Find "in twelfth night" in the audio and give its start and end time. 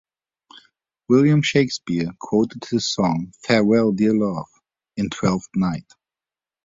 4.97-5.93